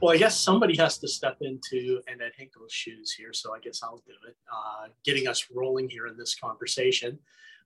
[0.00, 3.82] Well, I guess somebody has to step into Annette Hinkle's shoes here, so I guess
[3.82, 4.34] I'll do it.
[4.50, 7.18] Uh, getting us rolling here in this conversation.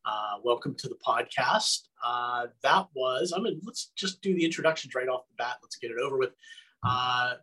[0.04, 1.82] Uh, welcome to the podcast.
[2.04, 5.58] Uh, that was, I mean, let's just do the introductions right off the bat.
[5.62, 6.32] Let's get it over with.
[6.82, 7.34] Uh,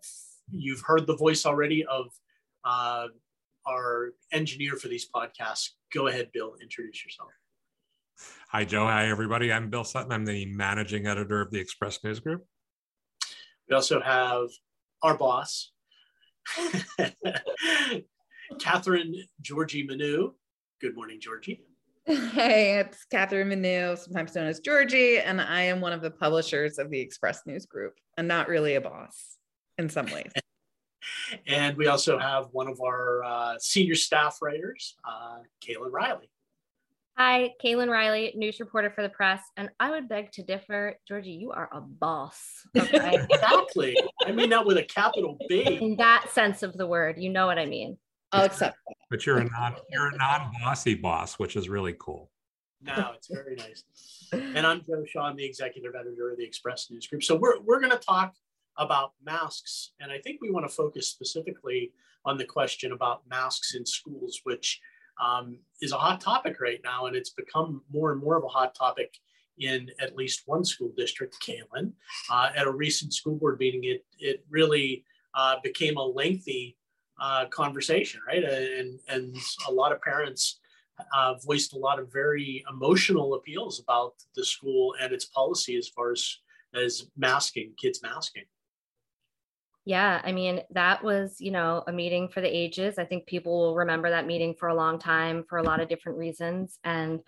[0.51, 2.07] you've heard the voice already of
[2.65, 3.07] uh,
[3.65, 5.69] our engineer for these podcasts.
[5.93, 7.29] Go ahead, Bill, introduce yourself.
[8.49, 8.87] Hi, Joe.
[8.87, 9.53] Hi, everybody.
[9.53, 10.11] I'm Bill Sutton.
[10.11, 12.45] I'm the managing editor of the Express News Group.
[13.69, 14.49] We also have
[15.03, 15.71] our boss,
[18.59, 20.33] Kathryn Georgie Menu.
[20.79, 21.63] Good morning, Georgie.
[22.05, 26.79] Hey, it's Kathryn Menu, sometimes known as Georgie, and I am one of the publishers
[26.79, 29.37] of the Express News Group, and not really a boss
[29.77, 30.31] in some ways.
[31.47, 36.30] and we also have one of our uh, senior staff writers, uh, Kaylin Riley.
[37.23, 40.97] Hi, Kaylin Riley, news reporter for the press, and I would beg to differ.
[41.07, 42.65] Georgie, you are a boss.
[42.75, 43.27] Okay?
[43.29, 43.95] exactly.
[44.25, 45.61] I mean that with a capital B.
[45.79, 47.99] In that sense of the word, you know what I mean.
[48.31, 48.75] I'll accept.
[48.87, 48.95] That.
[49.11, 52.31] But you're a non you're a non-bossy boss, which is really cool.
[52.81, 53.83] No, it's very nice.
[54.33, 57.23] And I'm Joe Shaw, I'm the executive editor of the Express News Group.
[57.23, 58.33] So we're we're going to talk
[58.79, 61.93] about masks, and I think we want to focus specifically
[62.25, 64.81] on the question about masks in schools, which
[65.21, 68.47] um, is a hot topic right now, and it's become more and more of a
[68.49, 69.13] hot topic
[69.59, 71.91] in at least one school district, Kaylin.
[72.31, 75.05] Uh, at a recent school board meeting, it it really
[75.35, 76.77] uh, became a lengthy
[77.21, 78.43] uh, conversation, right?
[78.43, 79.35] And and
[79.67, 80.59] a lot of parents
[81.15, 85.87] uh, voiced a lot of very emotional appeals about the school and its policy as
[85.87, 86.37] far as
[86.73, 88.45] as masking, kids masking.
[89.85, 92.99] Yeah, I mean, that was, you know, a meeting for the ages.
[92.99, 95.89] I think people will remember that meeting for a long time for a lot of
[95.89, 96.77] different reasons.
[96.83, 97.21] And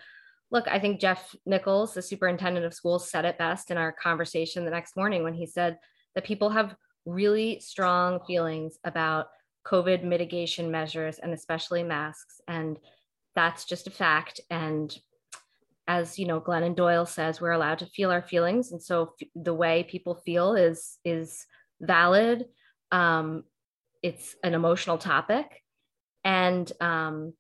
[0.52, 4.66] look, I think Jeff Nichols, the superintendent of schools, said it best in our conversation
[4.66, 5.80] the next morning when he said
[6.14, 6.76] that people have
[7.06, 9.28] really strong feelings about
[9.66, 12.40] COVID mitigation measures and especially masks.
[12.48, 12.78] And
[13.36, 14.42] that's just a fact.
[14.52, 14.96] And
[15.88, 18.72] as you know, Glennon Doyle says, we're allowed to feel our feelings.
[18.72, 21.46] And so the way people feel is is
[21.84, 22.46] valid.
[22.92, 23.44] Um,
[24.02, 25.64] it's an emotional topic.
[26.24, 27.34] And, um,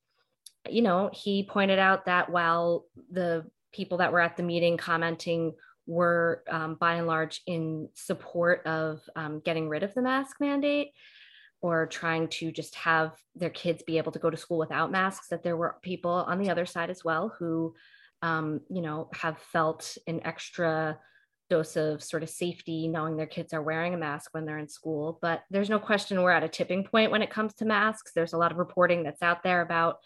[0.70, 5.54] you know, he pointed out that while the people that were at the meeting commenting
[5.86, 10.92] were um, by and large in support of um, getting rid of the mask mandate
[11.62, 15.30] or trying to just have their kids be able to go to school without masks,
[15.30, 17.74] that there were people on the other side as well who,
[18.22, 20.98] um, you know, have felt an extra
[21.50, 24.68] dose of sort of safety knowing their kids are wearing a mask when they're in
[24.68, 25.20] school.
[25.22, 28.12] But there's no question we're at a tipping point when it comes to masks.
[28.14, 29.98] There's a lot of reporting that's out there about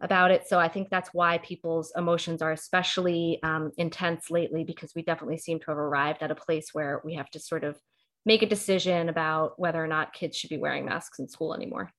[0.00, 0.46] about it.
[0.46, 5.38] So i think that's why people's emotions are especially um, intense lately because we definitely
[5.38, 7.78] seem to have arrived at a place where we have to sort of
[8.26, 11.90] make a decision about whether or not kids should be wearing masks in school anymore.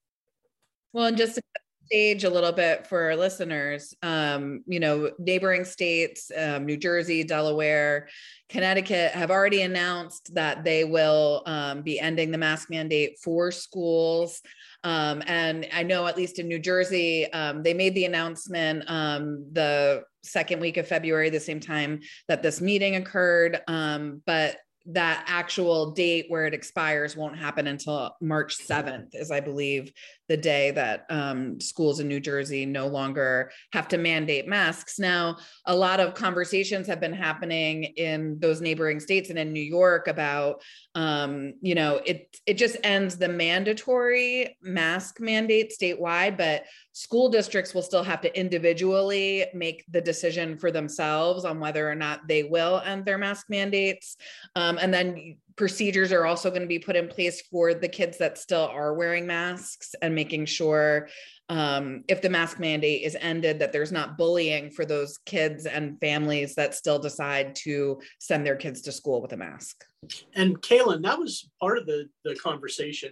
[0.93, 1.39] Well and just
[1.85, 3.93] stage a little bit for our listeners.
[4.01, 8.07] Um, you know neighboring states um, new jersey delaware
[8.49, 14.41] connecticut have already announced that they will um, be ending the mask mandate for schools.
[14.83, 19.47] Um, and i know at least in new jersey um, they made the announcement um,
[19.51, 23.61] the second week of february the same time that this meeting occurred.
[23.67, 24.57] But
[24.87, 29.91] that actual date where it expires won't happen until March 7th, is I believe
[30.27, 34.97] the day that um, schools in New Jersey no longer have to mandate masks.
[34.97, 39.61] Now, a lot of conversations have been happening in those neighboring states and in New
[39.61, 40.61] York about,
[40.95, 47.73] um, you know, it it just ends the mandatory mask mandate statewide, but school districts
[47.73, 52.43] will still have to individually make the decision for themselves on whether or not they
[52.43, 54.17] will end their mask mandates.
[54.55, 58.17] Um, and then procedures are also going to be put in place for the kids
[58.17, 61.07] that still are wearing masks and making sure
[61.47, 65.99] um, if the mask mandate is ended that there's not bullying for those kids and
[65.99, 69.85] families that still decide to send their kids to school with a mask.
[70.33, 73.11] And kaylin that was part of the, the conversation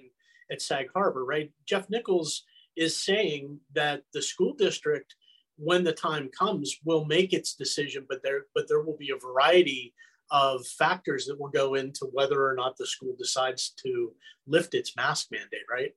[0.51, 1.51] at sag harbor right?
[1.65, 2.43] Jeff nichols
[2.75, 5.15] is saying that the school district
[5.57, 9.27] when the time comes will make its decision but there but there will be a
[9.27, 9.93] variety
[10.33, 14.11] of factors that will go into whether or not the school decides to
[14.47, 15.91] lift its mask mandate, right?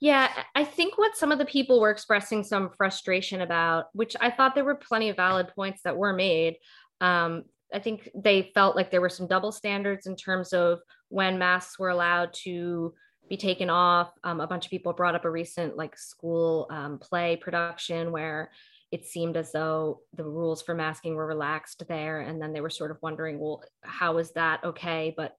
[0.00, 4.30] Yeah, I think what some of the people were expressing some frustration about, which I
[4.30, 6.56] thought there were plenty of valid points that were made.
[7.00, 11.38] Um, I think they felt like there were some double standards in terms of when
[11.38, 12.92] masks were allowed to
[13.28, 14.10] be taken off.
[14.24, 18.50] Um, a bunch of people brought up a recent like school um, play production where
[18.94, 22.70] it seemed as though the rules for masking were relaxed there, and then they were
[22.70, 25.12] sort of wondering, well, how is that okay?
[25.16, 25.34] But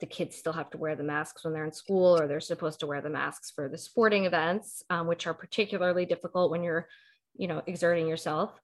[0.00, 2.80] the kids still have to wear the masks when they're in school, or they're supposed
[2.80, 6.88] to wear the masks for the sporting events, um, which are particularly difficult when you're,
[7.36, 8.60] you know, exerting yourself.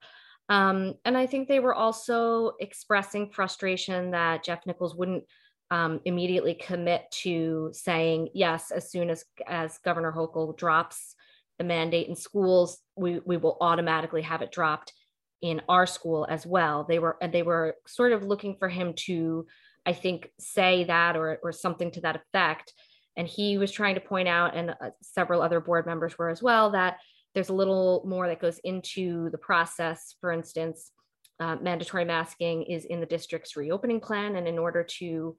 [0.49, 5.23] Um, and I think they were also expressing frustration that Jeff Nichols wouldn't
[5.71, 11.15] um, immediately commit to saying yes as soon as as Governor Hochul drops
[11.57, 14.93] the mandate in schools, we we will automatically have it dropped
[15.41, 16.85] in our school as well.
[16.87, 19.45] They were and they were sort of looking for him to,
[19.85, 22.73] I think, say that or or something to that effect.
[23.17, 26.43] And he was trying to point out, and uh, several other board members were as
[26.43, 26.97] well, that
[27.33, 30.15] there's a little more that goes into the process.
[30.19, 30.91] For instance,
[31.39, 35.37] uh, mandatory masking is in the district's reopening plan, and in order to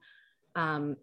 [0.55, 0.95] um,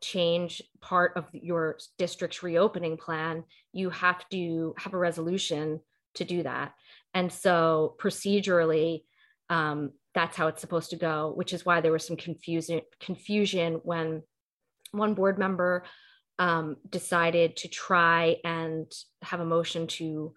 [0.00, 5.80] change part of your district's reopening plan, you have to have a resolution
[6.14, 6.72] to do that.
[7.14, 9.04] And so procedurally,
[9.48, 13.80] um, that's how it's supposed to go, which is why there was some confusion confusion
[13.84, 14.22] when
[14.92, 15.84] one board member
[16.38, 18.90] um, decided to try and
[19.22, 20.34] have a motion to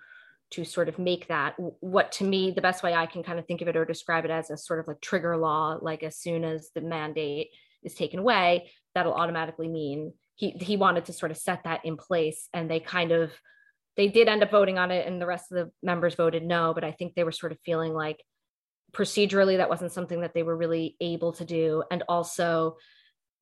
[0.52, 3.48] to sort of make that what to me the best way I can kind of
[3.48, 6.18] think of it or describe it as a sort of like trigger law, like as
[6.18, 7.48] soon as the mandate
[7.82, 11.98] is taken away, that'll automatically mean he he wanted to sort of set that in
[11.98, 13.32] place and they kind of
[13.96, 16.74] they did end up voting on it and the rest of the members voted no
[16.74, 18.24] but i think they were sort of feeling like
[18.94, 21.84] procedurally that wasn't something that they were really able to do.
[21.90, 22.78] And also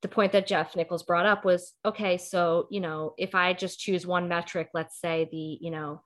[0.00, 3.78] the point that jeff nichols brought up was okay so you know if i just
[3.78, 6.02] choose one metric let's say the you know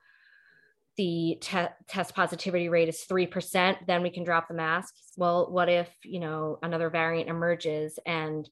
[0.99, 5.71] the te- test positivity rate is 3% then we can drop the masks well what
[5.71, 7.99] if you know another variant emerges?
[8.05, 8.47] And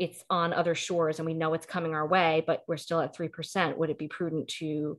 [0.00, 3.14] it's on other shores and we know it's coming our way, but we're still at
[3.14, 4.98] 3%, would it be prudent to,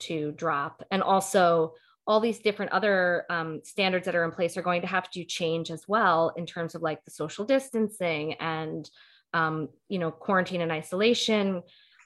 [0.00, 0.82] to drop?
[0.90, 1.74] And also
[2.08, 5.24] all these different other um, standards that are in place are going to have to
[5.24, 8.90] change as well in terms of like the social distancing and,
[9.32, 11.62] um, you know, quarantine and isolation,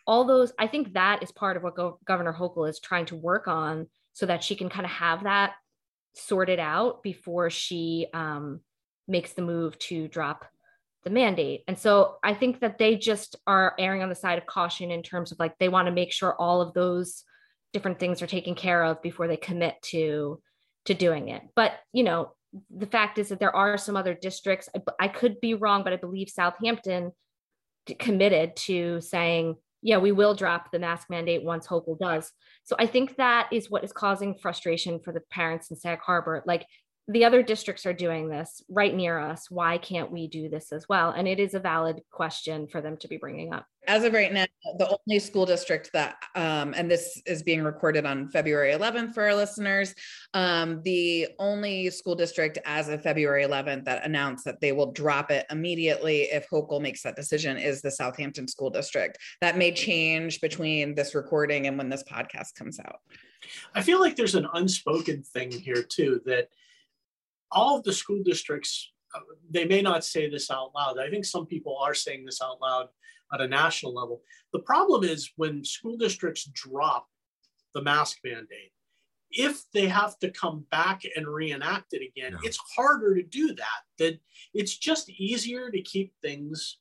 [0.06, 3.16] all those, I think that is part of what Go- Governor Hochul is trying to
[3.16, 5.54] work on so that she can kind of have that
[6.12, 8.60] sorted out before she um,
[9.08, 10.44] makes the move to drop
[11.06, 11.62] the mandate.
[11.68, 15.04] And so I think that they just are erring on the side of caution in
[15.04, 17.22] terms of like they want to make sure all of those
[17.72, 20.42] different things are taken care of before they commit to
[20.86, 21.42] to doing it.
[21.54, 22.32] But, you know,
[22.76, 25.92] the fact is that there are some other districts I, I could be wrong, but
[25.92, 27.12] I believe Southampton
[28.00, 32.32] committed to saying, yeah, we will drop the mask mandate once Hochul does.
[32.64, 36.42] So I think that is what is causing frustration for the parents in Sag Harbor.
[36.46, 36.66] Like
[37.08, 39.48] the other districts are doing this right near us.
[39.48, 41.10] Why can't we do this as well?
[41.10, 43.64] And it is a valid question for them to be bringing up.
[43.86, 44.46] As of right now,
[44.78, 49.22] the only school district that, um, and this is being recorded on February 11th for
[49.22, 49.94] our listeners,
[50.34, 55.30] um, the only school district as of February 11th that announced that they will drop
[55.30, 59.16] it immediately if Hochul makes that decision is the Southampton School District.
[59.40, 62.98] That may change between this recording and when this podcast comes out.
[63.76, 66.48] I feel like there's an unspoken thing here too that
[67.52, 70.98] all of the school districts, uh, they may not say this out loud.
[70.98, 72.88] I think some people are saying this out loud
[73.32, 74.22] at a national level.
[74.52, 77.06] The problem is when school districts drop
[77.74, 78.72] the mask mandate,
[79.30, 82.48] if they have to come back and reenact it again, yeah.
[82.48, 83.80] it's harder to do that.
[83.98, 84.18] That
[84.54, 86.78] it's just easier to keep things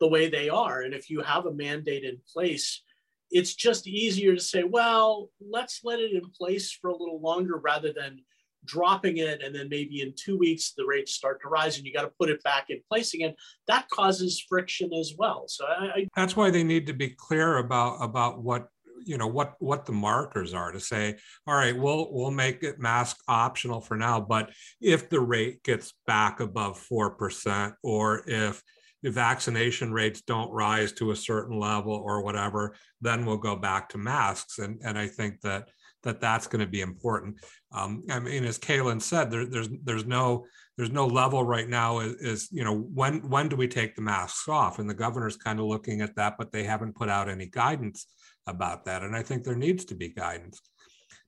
[0.00, 0.82] the way they are.
[0.82, 2.82] And if you have a mandate in place,
[3.30, 7.56] it's just easier to say, well, let's let it in place for a little longer
[7.56, 8.20] rather than
[8.64, 11.92] dropping it and then maybe in two weeks the rates start to rise and you
[11.92, 13.34] got to put it back in place again
[13.66, 15.44] that causes friction as well.
[15.46, 18.68] So I, that's why they need to be clear about about what
[19.04, 21.16] you know what what the markers are to say
[21.46, 25.92] all right we'll we'll make it mask optional for now but if the rate gets
[26.06, 28.62] back above 4% or if
[29.02, 33.90] the vaccination rates don't rise to a certain level or whatever then we'll go back
[33.90, 34.58] to masks.
[34.58, 35.68] And and i think that
[36.04, 37.36] that that's going to be important.
[37.72, 40.46] Um, I mean, as Kaylin said, there, there's there's no
[40.76, 42.00] there's no level right now.
[42.00, 44.78] Is, is, you know when when do we take the masks off?
[44.78, 48.06] And the governor's kind of looking at that, but they haven't put out any guidance
[48.46, 49.02] about that.
[49.02, 50.60] And I think there needs to be guidance.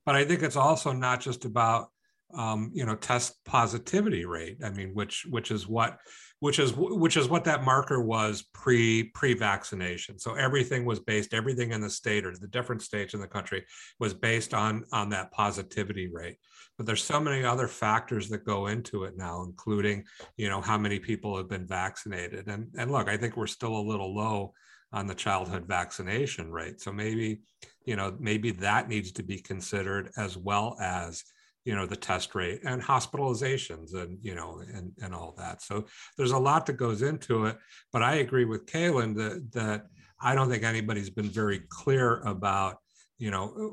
[0.05, 1.87] But I think it's also not just about
[2.33, 4.57] um, you know test positivity rate.
[4.63, 5.97] I mean, which which is what
[6.39, 10.19] which is which is what that marker was pre pre vaccination.
[10.19, 13.65] So everything was based, everything in the state or the different states in the country
[13.99, 16.37] was based on on that positivity rate.
[16.77, 20.77] But there's so many other factors that go into it now, including you know how
[20.77, 22.47] many people have been vaccinated.
[22.47, 24.53] And and look, I think we're still a little low
[24.93, 26.81] on the childhood vaccination rate.
[26.81, 27.41] So maybe
[27.85, 31.23] you know maybe that needs to be considered as well as
[31.67, 35.61] you know the test rate and hospitalizations and you know and and all that.
[35.61, 35.85] So
[36.17, 37.57] there's a lot that goes into it
[37.91, 39.87] but i agree with kaylin that that
[40.21, 42.77] i don't think anybody's been very clear about
[43.17, 43.67] you know uh,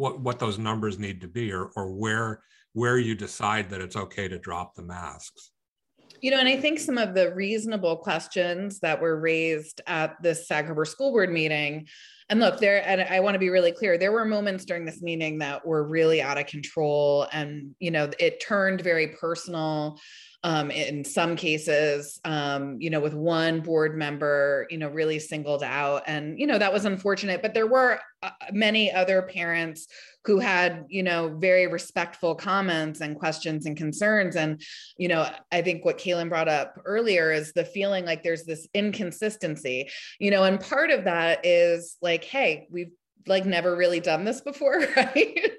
[0.00, 3.96] what what those numbers need to be or or where where you decide that it's
[3.96, 5.50] okay to drop the masks
[6.20, 10.46] you know, and I think some of the reasonable questions that were raised at this
[10.46, 11.86] Sag Harbor School Board meeting
[12.30, 15.00] and look there and i want to be really clear there were moments during this
[15.00, 19.98] meeting that were really out of control and you know it turned very personal
[20.44, 25.64] um, in some cases, um, you know, with one board member, you know, really singled
[25.64, 26.04] out.
[26.06, 27.42] And, you know, that was unfortunate.
[27.42, 29.88] But there were uh, many other parents
[30.28, 34.36] who had, you know, very respectful comments and questions and concerns.
[34.36, 34.60] And,
[34.98, 38.68] you know, I think what Kaylin brought up earlier is the feeling like there's this
[38.74, 42.90] inconsistency, you know, and part of that is like, hey, we've
[43.26, 45.50] like never really done this before, right?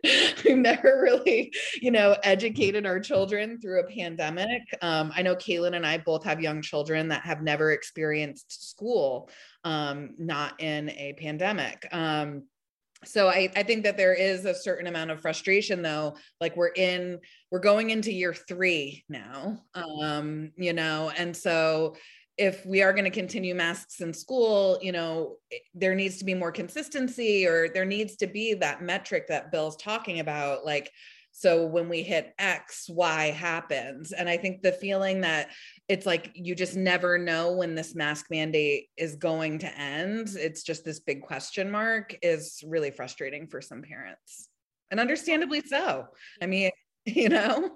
[0.46, 4.62] We've never really, you know, educated our children through a pandemic.
[4.84, 9.32] Um, I know Kaylin and I both have young children that have never experienced school,
[9.64, 11.88] um, not in a pandemic.
[11.92, 12.44] Um,
[13.06, 16.74] so I, I think that there is a certain amount of frustration though like we're
[16.76, 17.20] in
[17.52, 21.96] we're going into year three now um you know and so
[22.40, 25.36] if we are going to continue masks in school, you know,
[25.76, 29.76] there needs to be more consistency or there needs to be that metric that Bill's
[29.76, 30.66] talking about.
[30.66, 30.90] Like,
[31.40, 34.12] so when we hit X, Y happens.
[34.12, 35.52] And I think the feeling that
[35.88, 40.64] it's like you just never know when this mask mandate is going to end, it's
[40.64, 44.50] just this big question mark is really frustrating for some parents.
[44.92, 46.08] And understandably so.
[46.42, 46.72] I mean,
[47.06, 47.72] you know,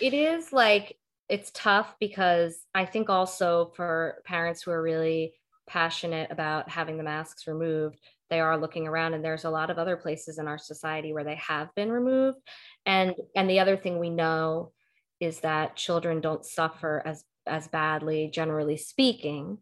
[0.00, 0.96] it is like
[1.28, 5.34] it's tough because I think also for parents who are really
[5.66, 7.98] passionate about having the masks removed,
[8.30, 11.24] they are looking around and there's a lot of other places in our society where
[11.24, 12.38] they have been removed.
[12.86, 14.72] And and the other thing we know
[15.20, 19.58] is that children don't suffer as as badly, generally speaking,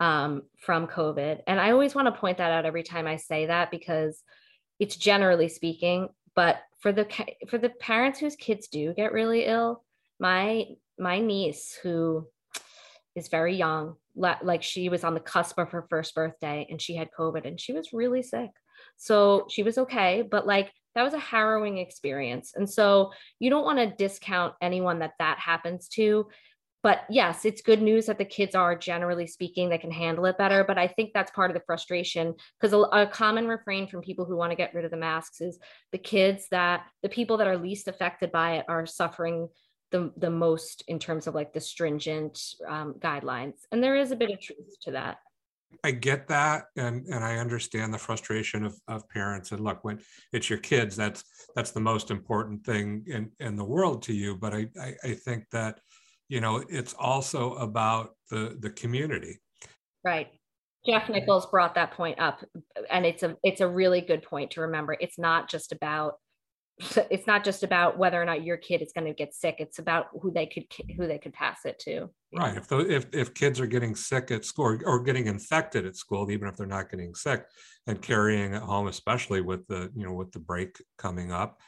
[0.00, 1.40] um, from COVID.
[1.46, 4.22] And I always want to point that out every time I say that because
[4.78, 6.08] it's generally speaking.
[6.34, 7.06] But for the
[7.48, 9.84] for the parents whose kids do get really ill,
[10.20, 10.66] my
[10.98, 12.26] my niece who
[13.18, 16.96] is very young like she was on the cusp of her first birthday and she
[16.96, 18.50] had covid and she was really sick.
[18.96, 22.52] So she was okay but like that was a harrowing experience.
[22.56, 26.26] And so you don't want to discount anyone that that happens to.
[26.82, 30.38] But yes it's good news that the kids are generally speaking they can handle it
[30.38, 30.64] better.
[30.64, 34.24] But i think that's part of the frustration because a, a, common refrain from people
[34.24, 35.58] who want to get rid of the masks is
[35.92, 39.48] the kids that the people that are least affected by it are suffering
[39.90, 44.16] the the most in terms of like the stringent um, guidelines and there is a
[44.16, 45.18] bit of truth to that.
[45.84, 50.00] I get that and and i understand the frustration of, of parents and look when
[50.32, 51.22] it's your kids that's
[51.54, 55.12] that's the most important thing in in the world to you but i i, I
[55.12, 55.80] think that
[56.28, 59.40] you know it's also about the the community.
[60.04, 60.28] Right.
[60.86, 62.44] Jeff nichols brought that point up
[62.90, 64.96] and it's a it's a really good point to remember.
[65.00, 66.14] It's not just about
[67.10, 69.78] it's not just about whether or not your kid is going to get sick it's
[69.78, 70.64] about who they could
[70.96, 72.08] who they could pass it to.
[72.36, 75.96] Right if the, if if kids are getting sick at school or, getting infected at
[75.96, 77.46] school even if they're not getting sick
[77.86, 81.58] and carrying it home especially with the you know with the break coming up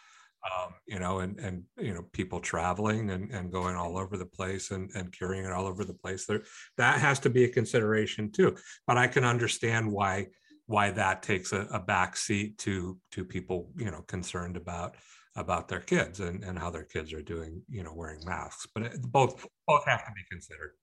[0.44, 4.26] um, you know and and you know people traveling and, and going all over the
[4.26, 6.42] place and, and carrying it all over the place there
[6.76, 8.54] that has to be a consideration too.
[8.86, 10.28] But i can understand why
[10.70, 14.96] why that takes a, a back seat to to people you know concerned about
[15.36, 18.84] about their kids and, and how their kids are doing you know wearing masks but
[18.84, 20.74] it, both both have to be considered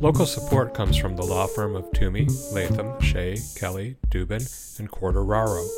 [0.00, 5.68] Local support comes from the law firm of Toomey, Latham, Shea, Kelly, Dubin, and Quartararo.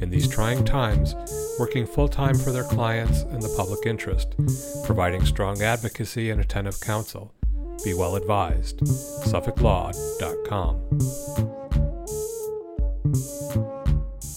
[0.00, 1.16] In these trying times,
[1.58, 4.36] working full time for their clients and the public interest,
[4.84, 7.34] providing strong advocacy and attentive counsel,
[7.84, 8.78] be well advised.
[8.80, 10.82] SuffolkLaw.com.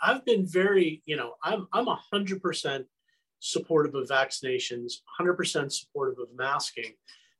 [0.00, 2.86] I've been very, you know, I'm I'm a hundred percent
[3.38, 6.94] supportive of vaccinations, hundred percent supportive of masking.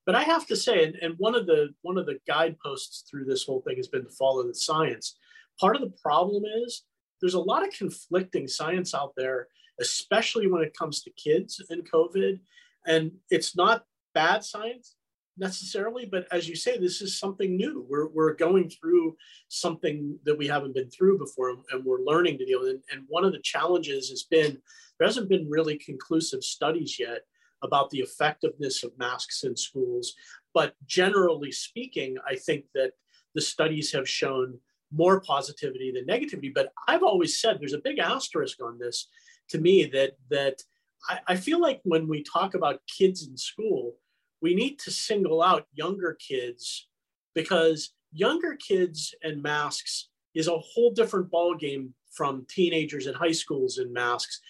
[0.07, 3.25] But I have to say, and, and one of the one of the guideposts through
[3.25, 5.19] this whole thing has been to follow the science.
[5.61, 6.85] Part of the problem is
[7.23, 9.47] there's a lot of conflicting science out there,
[9.81, 12.41] especially when it comes to kids and COVID.
[12.87, 14.97] And it's not bad science
[15.39, 17.87] necessarily, but as you say, this is something new.
[17.89, 19.17] We're, we're going through
[19.49, 22.83] something that we haven't been through before, and we're learning to deal with it.
[22.91, 24.59] And one of the challenges has been
[24.99, 27.23] there hasn't been really conclusive studies yet
[27.63, 30.15] about the effectiveness of masks in schools.
[30.53, 32.93] But generally speaking, I think that
[33.35, 34.59] the studies have shown
[34.93, 36.53] more positivity than negativity.
[36.55, 39.09] But I've always said there's a big asterisk on this
[39.49, 40.63] to me that that
[41.09, 43.95] I, I feel like when we talk about kids in school,
[44.41, 46.89] we need to single out younger kids
[47.35, 53.79] because younger kids and masks is a whole different ballgame from teenagers and high schools
[53.79, 54.41] and masks.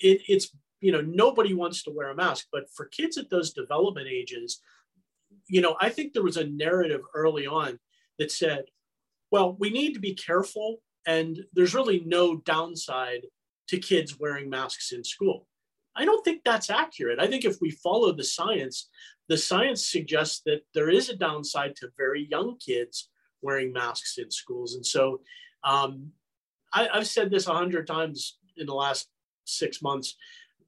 [0.00, 0.50] It, it's
[0.80, 4.60] you know nobody wants to wear a mask, but for kids at those development ages,
[5.46, 7.78] you know I think there was a narrative early on
[8.18, 8.64] that said,
[9.34, 10.76] well, we need to be careful,
[11.08, 13.26] and there's really no downside
[13.66, 15.48] to kids wearing masks in school.
[15.96, 17.18] I don't think that's accurate.
[17.18, 18.88] I think if we follow the science,
[19.28, 23.08] the science suggests that there is a downside to very young kids
[23.42, 24.76] wearing masks in schools.
[24.76, 25.20] And so
[25.64, 26.12] um,
[26.72, 29.08] I, have said this a hundred times in the last
[29.46, 30.14] six months.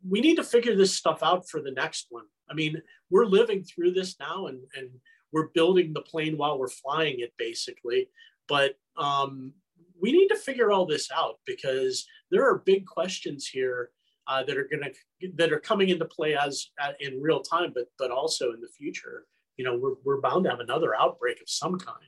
[0.05, 2.25] We need to figure this stuff out for the next one.
[2.51, 4.91] I mean, we're living through this now and, and
[5.33, 8.09] we're building the plane while we're flying it basically.
[8.49, 9.53] But um,
[10.01, 13.91] we need to figure all this out because there are big questions here
[14.27, 17.73] uh, that are going to that are coming into play as uh, in real time,
[17.75, 19.27] but but also in the future.
[19.57, 21.99] You know, we're we're bound to have another outbreak of some kind.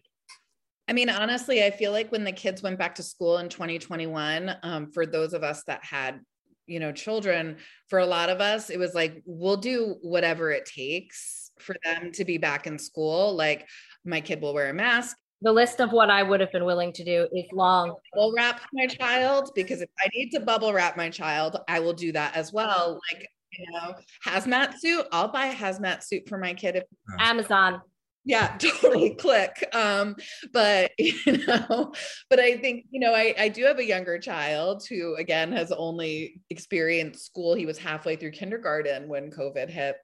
[0.88, 4.56] I mean, honestly, I feel like when the kids went back to school in 2021,
[4.62, 6.20] um, for those of us that had
[6.68, 7.56] you know children
[7.88, 12.12] for a lot of us it was like we'll do whatever it takes for them
[12.12, 13.66] to be back in school like
[14.04, 16.92] my kid will wear a mask the list of what I would have been willing
[16.94, 17.94] to do is long.
[18.12, 21.92] Bubble wrap my child because if I need to bubble wrap my child, I will
[21.92, 22.98] do that as well.
[23.12, 23.94] Like, you know,
[24.26, 26.76] hazmat suit, I'll buy a hazmat suit for my kid.
[26.76, 26.84] If-
[27.20, 27.80] Amazon.
[28.24, 29.68] Yeah, totally click.
[29.72, 30.16] Um,
[30.52, 31.92] but you know,
[32.28, 35.70] but I think, you know, I, I do have a younger child who again has
[35.70, 37.54] only experienced school.
[37.54, 39.96] He was halfway through kindergarten when COVID hit.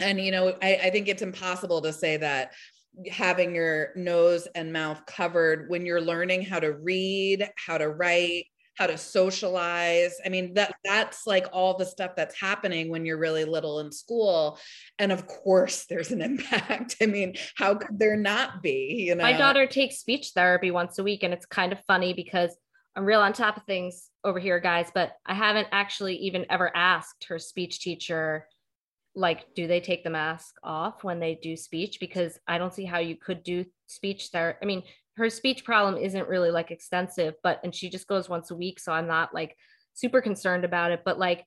[0.00, 2.52] And you know, I, I think it's impossible to say that
[3.10, 8.46] having your nose and mouth covered when you're learning how to read, how to write,
[8.76, 10.16] how to socialize.
[10.24, 13.90] I mean, that that's like all the stuff that's happening when you're really little in
[13.90, 14.58] school.
[14.98, 16.96] And of course there's an impact.
[17.02, 19.06] I mean, how could there not be?
[19.08, 22.12] You know, my daughter takes speech therapy once a week, and it's kind of funny
[22.12, 22.56] because
[22.94, 26.74] I'm real on top of things over here, guys, but I haven't actually even ever
[26.74, 28.46] asked her speech teacher
[29.16, 31.98] like do they take the mask off when they do speech?
[31.98, 34.82] Because i don't see how you could do speech there i mean
[35.16, 38.78] her speech problem isn't really like extensive but and she just goes once a week
[38.78, 39.56] so i'm not like
[39.96, 41.02] super concerned about it.
[41.04, 41.44] But like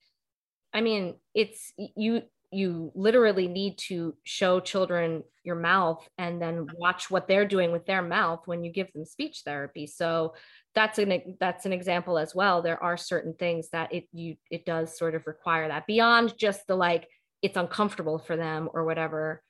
[0.74, 7.12] i mean it's you you literally need to show children your mouth and then watch
[7.12, 9.86] what they're doing with their mouth when you give them speech therapy.
[9.86, 10.34] So
[10.74, 12.64] that's an that's an example as well.
[12.64, 15.86] There are certain things that it you it does sort of require that.
[15.86, 17.08] Beyond just the like
[17.42, 19.42] it's uncomfortable for them or whatever.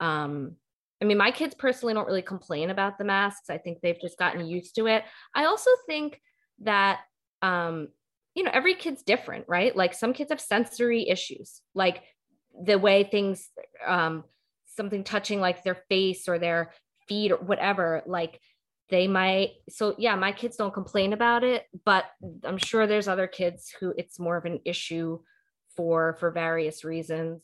[0.00, 0.56] Um,
[1.00, 3.50] I mean, my kids personally don't really complain about the masks.
[3.50, 5.02] I think they've just gotten used to it.
[5.34, 6.20] I also think
[6.60, 7.00] that,
[7.42, 7.88] um,
[8.34, 9.74] you know, every kid's different, right?
[9.74, 12.02] Like some kids have sensory issues, like
[12.64, 13.48] the way things,
[13.84, 14.24] um,
[14.66, 16.72] something touching like their face or their
[17.08, 18.40] feet or whatever, like
[18.88, 19.54] they might.
[19.68, 22.04] So, yeah, my kids don't complain about it, but
[22.44, 25.18] I'm sure there's other kids who it's more of an issue
[25.76, 27.42] for for various reasons.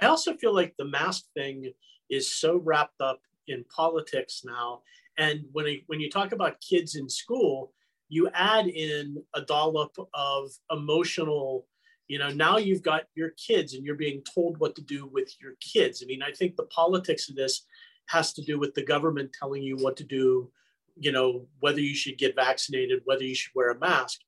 [0.00, 1.72] I also feel like the mask thing
[2.10, 4.82] is so wrapped up in politics now.
[5.18, 7.72] And when, it, when you talk about kids in school,
[8.08, 11.66] you add in a dollop of emotional
[12.08, 15.34] you know now you've got your kids and you're being told what to do with
[15.40, 16.02] your kids.
[16.02, 17.64] I mean i think the politics of this
[18.06, 20.50] has to do with the government telling you what to do
[20.98, 24.20] you know whether you should get vaccinated whether you should wear a mask.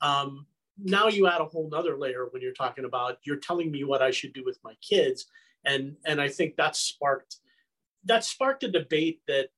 [0.00, 0.46] Um,
[0.78, 4.02] now you add a whole nother layer when you're talking about you're telling me what
[4.02, 5.26] i should do with my kids.
[5.64, 7.36] And and i think that sparked
[8.04, 9.48] that sparked a debate that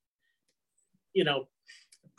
[1.12, 1.48] you know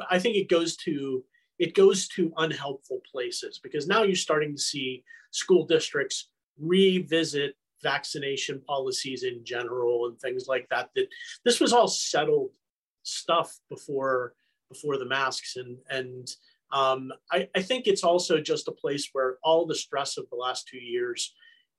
[0.09, 1.23] i think it goes to
[1.59, 8.61] it goes to unhelpful places because now you're starting to see school districts revisit vaccination
[8.67, 11.07] policies in general and things like that that
[11.45, 12.51] this was all settled
[13.03, 14.33] stuff before
[14.69, 15.55] before the masks.
[15.55, 16.27] And and
[16.71, 20.35] um, I, I think it's also just a place where all the stress of the
[20.35, 21.33] last two years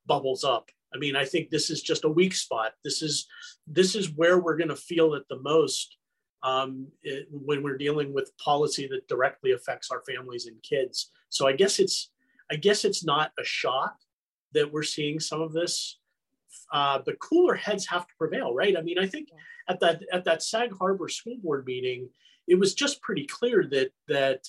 [0.06, 0.70] bubbles up.
[0.92, 2.72] I mean i think this is just a weak spot.
[2.84, 3.26] This is
[3.66, 5.96] this is where we're going to feel it the most
[6.42, 11.10] um, it, when we're dealing with policy that directly affects our families and kids.
[11.28, 12.10] So i guess it's
[12.50, 13.96] i guess it's not a shock
[14.52, 15.98] that we're seeing some of this
[16.72, 18.76] uh, but cooler heads have to prevail right?
[18.76, 19.28] I mean i think
[19.68, 22.08] at that at that sag harbor school board meeting
[22.48, 24.48] it was just pretty clear that that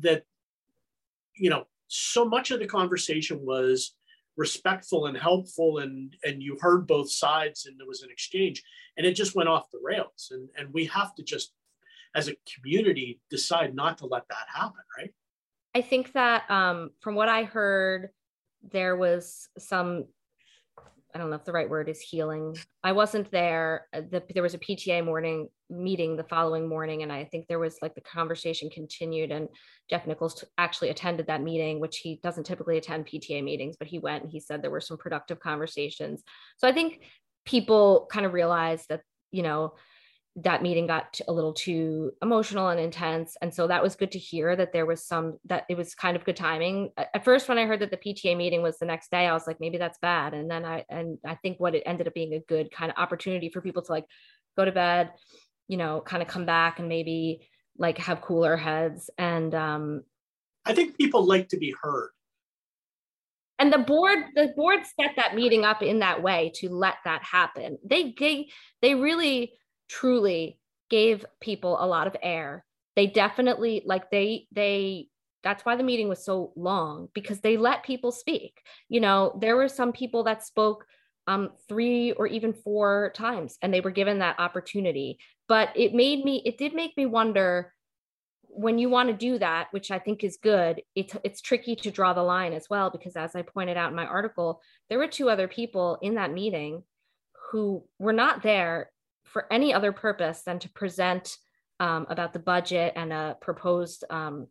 [0.00, 0.24] that
[1.36, 3.94] you know so much of the conversation was
[4.36, 8.62] respectful and helpful and and you heard both sides and there was an exchange
[8.96, 10.28] and it just went off the rails.
[10.30, 11.52] And and we have to just
[12.14, 15.12] as a community decide not to let that happen right?
[15.74, 18.10] I think that um, from what i heard
[18.70, 20.04] there was some
[21.14, 22.56] I don't know if the right word is healing.
[22.82, 23.86] I wasn't there.
[23.92, 27.58] Uh, the, there was a PTA morning meeting the following morning, and I think there
[27.58, 29.30] was like the conversation continued.
[29.30, 29.48] And
[29.90, 33.98] Jeff Nichols actually attended that meeting, which he doesn't typically attend PTA meetings, but he
[33.98, 36.22] went and he said there were some productive conversations.
[36.56, 37.00] So I think
[37.44, 39.74] people kind of realized that you know
[40.36, 44.18] that meeting got a little too emotional and intense and so that was good to
[44.18, 46.90] hear that there was some that it was kind of good timing.
[46.96, 49.46] At first when i heard that the pta meeting was the next day i was
[49.46, 52.32] like maybe that's bad and then i and i think what it ended up being
[52.32, 54.06] a good kind of opportunity for people to like
[54.56, 55.10] go to bed
[55.68, 60.02] you know kind of come back and maybe like have cooler heads and um
[60.64, 62.10] i think people like to be heard.
[63.58, 67.22] And the board the board set that meeting up in that way to let that
[67.22, 67.78] happen.
[67.84, 68.48] They they
[68.80, 69.52] they really
[69.92, 70.58] truly
[70.90, 72.64] gave people a lot of air.
[72.96, 75.08] They definitely like they they
[75.42, 78.62] that's why the meeting was so long because they let people speak.
[78.88, 80.84] You know, there were some people that spoke
[81.26, 85.18] um, three or even four times and they were given that opportunity.
[85.48, 87.72] But it made me, it did make me wonder
[88.42, 91.90] when you want to do that, which I think is good, it's, it's tricky to
[91.90, 95.08] draw the line as well, because as I pointed out in my article, there were
[95.08, 96.84] two other people in that meeting
[97.50, 98.91] who were not there
[99.32, 101.36] for any other purpose than to present
[101.80, 104.46] um, about the budget and a proposed um,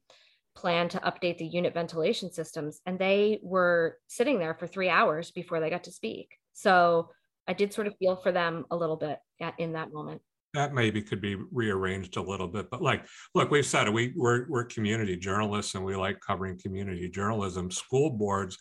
[0.55, 2.81] plan to update the unit ventilation systems.
[2.85, 6.35] And they were sitting there for three hours before they got to speak.
[6.53, 7.09] So
[7.47, 10.21] I did sort of feel for them a little bit at, in that moment.
[10.53, 13.87] That maybe could be rearranged a little bit, but like, look, we've said.
[13.87, 17.71] We we're we're community journalists, and we like covering community journalism.
[17.71, 18.57] School boards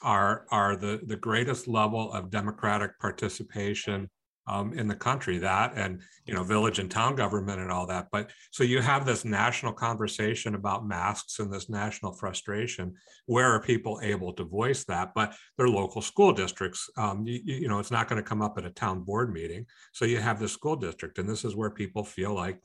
[0.00, 4.08] are are the the greatest level of democratic participation
[4.48, 8.08] um, in the country that and you know village and town government and all that.
[8.10, 12.94] But so you have this national conversation about masks and this national frustration.
[13.26, 15.12] Where are people able to voice that?
[15.14, 16.88] But they're local school districts.
[16.96, 19.66] Um, you, you know it's not going to come up at a town board meeting.
[19.92, 22.58] So you have the school district and this is where people feel like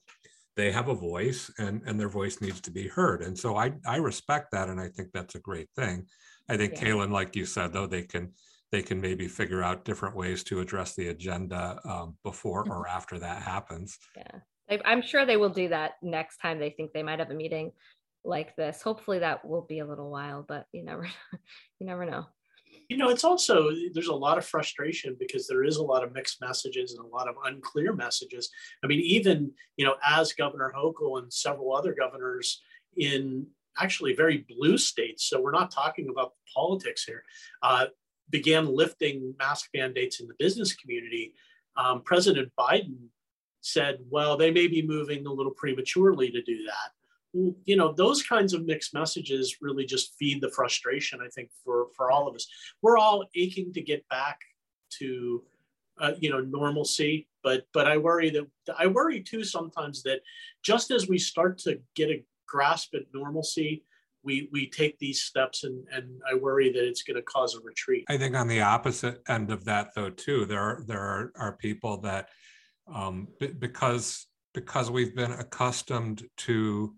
[0.56, 3.22] they have a voice and and their voice needs to be heard.
[3.22, 6.08] And so i i respect that and i think that's a great thing.
[6.50, 6.84] I think yeah.
[6.84, 8.34] kaylin like you said though they can
[8.74, 12.98] they can maybe figure out different ways to address the agenda um, before or mm-hmm.
[12.98, 14.00] after that happens.
[14.18, 17.36] Yeah, I'm sure they will do that next time they think they might have a
[17.36, 17.72] meeting
[18.26, 18.82] like this.
[18.82, 21.08] Hopefully, that will be a little while, but you never,
[21.80, 22.26] you never know.
[22.90, 26.12] You know, it's also there's a lot of frustration because there is a lot of
[26.12, 28.50] mixed messages and a lot of unclear messages.
[28.84, 32.60] I mean, even you know, as Governor Hochul and several other governors
[32.98, 33.46] in
[33.78, 35.26] actually very blue states.
[35.30, 37.24] So we're not talking about politics here.
[37.62, 37.86] Uh,
[38.30, 41.34] began lifting mask mandates in the business community,
[41.78, 42.98] um, President Biden
[43.62, 47.56] said, well, they may be moving a little prematurely to do that.
[47.66, 51.88] You know, those kinds of mixed messages really just feed the frustration, I think, for,
[51.96, 52.48] for all of us.
[52.82, 54.40] We're all aching to get back
[55.00, 55.44] to,
[56.00, 57.28] uh, you know, normalcy.
[57.44, 58.46] But, but I worry that
[58.78, 60.22] I worry too sometimes that
[60.62, 63.84] just as we start to get a grasp at normalcy,
[64.24, 67.62] we we take these steps and and I worry that it's going to cause a
[67.62, 68.06] retreat.
[68.10, 71.58] I think on the opposite end of that though too there are there are, are
[71.58, 72.30] people that
[72.94, 76.94] um, b- because because we've been accustomed to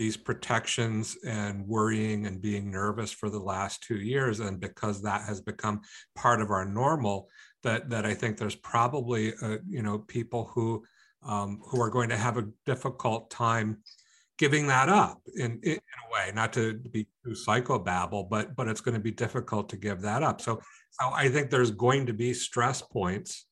[0.00, 4.40] these protections and worrying and being nervous for the last two years.
[4.40, 5.82] And because that has become
[6.14, 7.28] part of our normal,
[7.64, 10.82] that, that I think there's probably, uh, you know, people who,
[11.22, 13.82] um, who are going to have a difficult time
[14.40, 18.80] giving that up in, in, a way, not to be too psychobabble, but, but it's
[18.80, 20.40] going to be difficult to give that up.
[20.40, 23.44] So, so I think there's going to be stress points,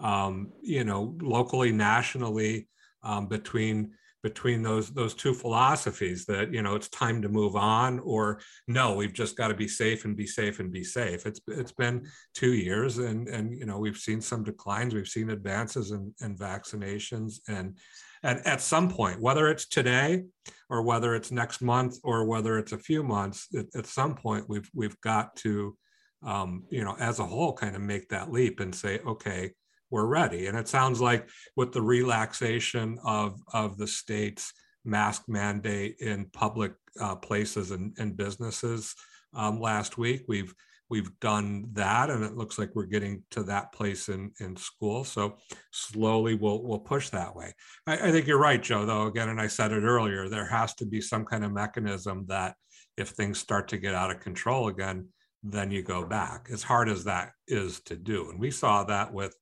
[0.00, 2.68] um, you know, locally, nationally,
[3.04, 3.92] um, between
[4.24, 8.94] between those those two philosophies that you know it's time to move on or no
[8.94, 11.26] we've just got to be safe and be safe and be safe.
[11.26, 14.94] It's it's been two years and and you know we've seen some declines.
[14.94, 17.76] We've seen advances in, in vaccinations and
[18.22, 20.24] and at some point whether it's today
[20.70, 24.48] or whether it's next month or whether it's a few months at, at some point
[24.48, 25.76] we've we've got to
[26.24, 29.52] um, you know as a whole kind of make that leap and say okay
[29.92, 30.46] we're ready.
[30.46, 34.52] And it sounds like with the relaxation of, of the state's
[34.84, 38.94] mask mandate in public uh, places and, and businesses
[39.34, 40.52] um, last week, we've
[40.92, 45.04] we've done that and it looks like we're getting to that place in, in school.
[45.04, 45.38] So
[45.70, 47.54] slowly we'll we'll push that way.
[47.86, 50.74] I, I, think you're right joe though again and i said it earlier there has
[50.74, 52.56] to be some kind of mechanism that
[52.98, 55.08] if things start to get out of control again
[55.42, 58.30] then you go back as hard as that is to do.
[58.30, 59.34] And we saw that with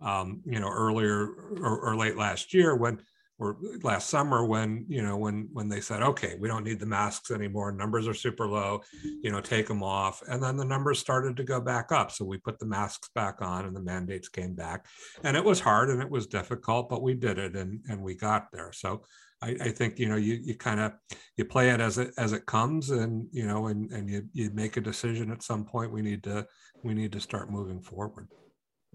[0.00, 1.26] um, you know, earlier
[1.62, 3.00] or, or, late last year when,
[3.38, 6.80] or uh, last summer when, you know, when when they said, okay, we don't need
[6.80, 8.82] the masks anymore, numbers are super low,
[9.22, 12.10] you know, take them off, and then the numbers started to go back up.
[12.10, 14.86] So we put the masks back on, and the mandates came back,
[15.24, 18.14] and it was hard and it was difficult, but we did it and and we
[18.14, 18.72] got there.
[18.72, 19.02] So.
[19.42, 20.94] I, I think you know you you kind of
[21.36, 24.50] you play it as it as it comes and you know and and you you
[24.54, 26.46] make a decision at some point we need to
[26.82, 28.28] we need to start moving forward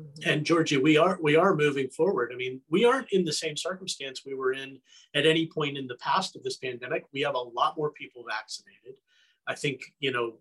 [0.01, 0.29] Mm-hmm.
[0.29, 2.31] And Georgie, we are we are moving forward.
[2.33, 4.79] I mean, we aren't in the same circumstance we were in
[5.15, 7.05] at any point in the past of this pandemic.
[7.13, 8.95] We have a lot more people vaccinated.
[9.47, 10.33] I think you know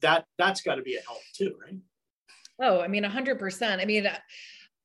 [0.00, 1.76] that that's got to be a help too, right?
[2.60, 3.80] Oh, I mean, hundred percent.
[3.80, 4.08] I mean,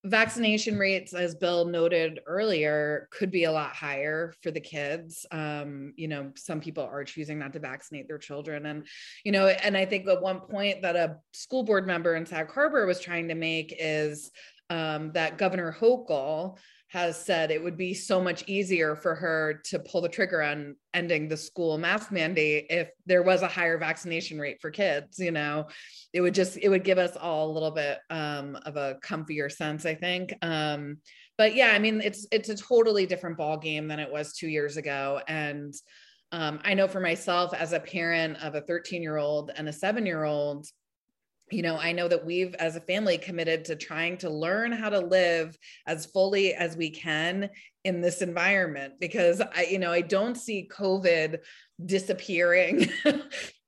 [0.05, 5.25] vaccination rates as bill noted earlier could be a lot higher for the kids.
[5.31, 8.65] Um, you know some people are choosing not to vaccinate their children.
[8.65, 8.85] And
[9.23, 12.51] you know and i think at one point that a school board member in sag
[12.51, 14.31] harbor was trying to make is
[14.69, 16.57] um, that governor hochul
[16.93, 20.75] has said it would be so much easier for her to pull the trigger on
[20.93, 25.31] ending the school mask mandate if there was a higher vaccination rate for kids you
[25.31, 25.65] know?
[26.13, 29.51] It would just it would give us all a little bit um, of a comfier
[29.51, 30.35] sense i think.
[30.43, 30.97] Um,
[31.35, 34.47] but yeah i mean it's it's a totally different ball game than it was two
[34.47, 35.19] years ago.
[35.27, 35.73] And
[36.31, 39.73] um, i know for myself as a parent of a 13 year old and a
[39.73, 40.67] seven year old
[41.51, 44.89] you know, I know that we've, as a family, committed to trying to learn how
[44.89, 47.49] to live as fully as we can
[47.83, 51.39] in this environment because I, you know, I don't see COVID
[51.85, 52.89] disappearing.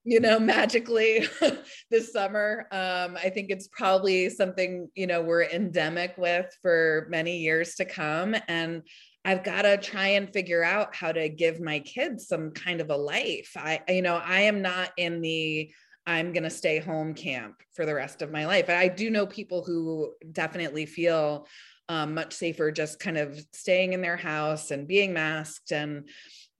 [0.07, 1.27] you know, magically
[1.91, 2.67] this summer.
[2.71, 7.85] Um, I think it's probably something, you know, we're endemic with for many years to
[7.85, 8.35] come.
[8.47, 8.83] And
[9.25, 12.91] I've got to try and figure out how to give my kids some kind of
[12.91, 13.51] a life.
[13.57, 15.71] I, you know, I am not in the
[16.07, 18.69] I'm going to stay home camp for the rest of my life.
[18.69, 21.47] I do know people who definitely feel
[21.89, 26.07] um, much safer just kind of staying in their house and being masked and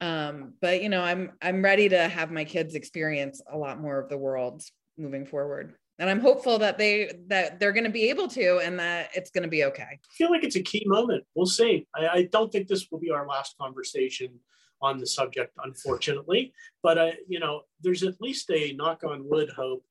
[0.02, 4.00] um, but you know i'm i'm ready to have my kids experience a lot more
[4.00, 4.62] of the world
[4.98, 5.76] moving forward.
[5.98, 9.32] And i'm hopeful that they that they're going to be able to and that it's
[9.32, 9.84] going to be okay.
[9.84, 11.24] I feel like it's a key moment.
[11.36, 11.88] We'll see.
[11.96, 14.40] I, I don't think this will be our last conversation
[14.82, 16.54] on the subject, unfortunately.
[16.84, 19.86] But uh, you know, there's at least a knock on wood hope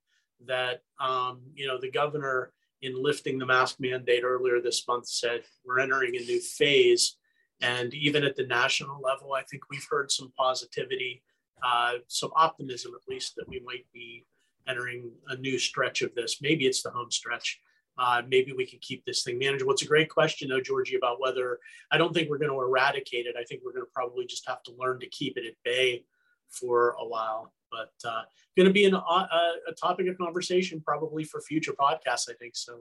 [0.46, 5.42] that um, you know the governor, in lifting the mask mandate earlier this month, said
[5.64, 7.16] we're entering a new phase.
[7.60, 11.22] And even at the national level, I think we've heard some positivity,
[11.64, 14.26] uh, some optimism at least that we might be
[14.68, 16.42] entering a new stretch of this.
[16.42, 17.60] Maybe it's the home stretch
[17.98, 19.72] uh, maybe we can keep this thing manageable.
[19.72, 21.58] It's a great question, though, Georgie, about whether
[21.90, 23.36] I don't think we're going to eradicate it.
[23.38, 26.04] I think we're going to probably just have to learn to keep it at bay
[26.48, 27.52] for a while.
[27.70, 28.22] But uh,
[28.56, 29.26] going to be an, uh,
[29.68, 32.28] a topic of conversation probably for future podcasts.
[32.30, 32.80] I think so.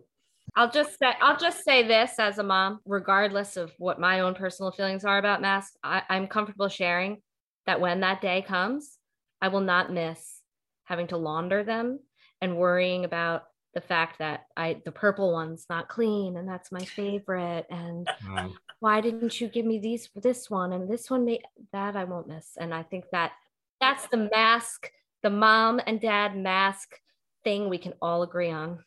[0.56, 4.36] I'll just say I'll just say this as a mom, regardless of what my own
[4.36, 7.22] personal feelings are about masks, I, I'm comfortable sharing
[7.66, 8.98] that when that day comes,
[9.42, 10.42] I will not miss
[10.84, 12.00] having to launder them
[12.42, 16.84] and worrying about the fact that I the purple one's not clean and that's my
[16.84, 18.52] favorite and mm-hmm.
[18.80, 21.40] why didn't you give me these this one and this one may,
[21.72, 23.32] that I won't miss and I think that
[23.82, 24.92] that's the mask
[25.24, 27.00] the mom and dad mask
[27.44, 28.80] thing we can all agree on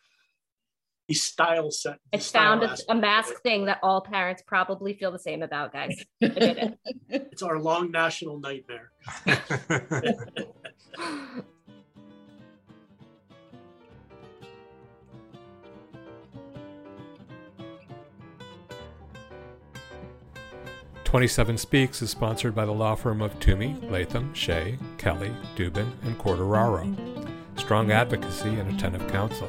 [1.08, 1.98] The style set.
[2.12, 6.04] It's found a, a mask thing that all parents probably feel the same about, guys.
[6.20, 6.78] It.
[7.08, 8.90] It's our long national nightmare.
[21.06, 26.18] Twenty-seven Speaks is sponsored by the law firm of Twomey, Latham, Shea, Kelly, Dubin, and
[26.18, 26.94] Quartararo.
[27.56, 29.48] Strong advocacy and attentive counsel.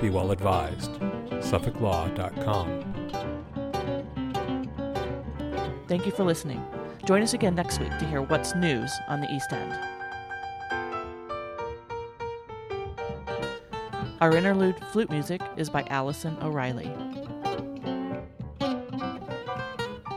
[0.00, 0.90] Be well advised.
[0.92, 2.94] SuffolkLaw.com.
[5.86, 6.64] Thank you for listening.
[7.04, 9.78] Join us again next week to hear what's news on the East End.
[14.22, 16.90] Our interlude flute music is by Allison O'Reilly.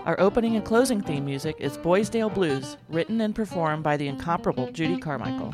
[0.09, 4.71] Our opening and closing theme music is Boysdale Blues, written and performed by the incomparable
[4.71, 5.53] Judy Carmichael.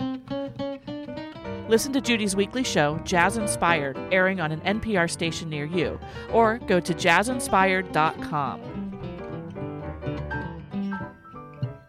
[1.67, 5.99] Listen to Judy's weekly show, Jazz Inspired, airing on an NPR station near you,
[6.31, 8.61] or go to jazzinspired.com.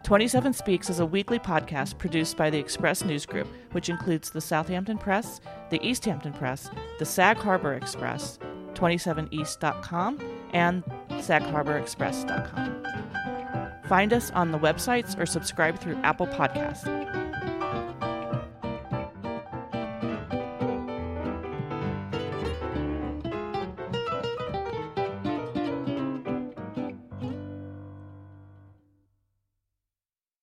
[0.03, 4.41] 27 Speaks is a weekly podcast produced by the Express News Group, which includes the
[4.41, 8.39] Southampton Press, the East Hampton Press, the Sag Harbor Express,
[8.73, 10.19] 27east.com,
[10.51, 10.83] and
[11.19, 12.83] sagharborexpress.com.
[13.87, 17.16] Find us on the websites or subscribe through Apple Podcasts.